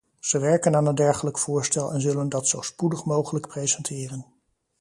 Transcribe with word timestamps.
Ze 0.19 0.39
werken 0.39 0.75
aan 0.75 0.85
een 0.85 0.95
dergelijk 0.95 1.37
voorstel 1.37 1.91
en 1.93 2.01
zullen 2.01 2.29
dat 2.29 2.47
zo 2.47 2.61
spoedig 2.61 3.05
mogelijk 3.05 3.47
presenteren. 3.47 4.25